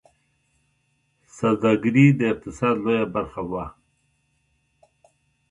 سوداګري 1.37 2.05
د 2.19 2.21
اقتصاد 2.33 2.75
لویه 2.83 3.05
برخه 3.15 3.41
وه 3.51 3.65